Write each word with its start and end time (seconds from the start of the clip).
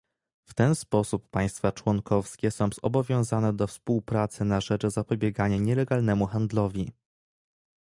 W 0.45 0.53
ten 0.53 0.75
sposób 0.75 1.29
państwa 1.29 1.71
członkowskie 1.71 2.51
są 2.51 2.69
zobowiązane 2.81 3.53
do 3.53 3.67
współpracy 3.67 4.45
na 4.45 4.61
rzecz 4.61 4.85
zapobiegania 4.85 5.57
nielegalnemu 5.57 6.25
handlowi 6.25 6.91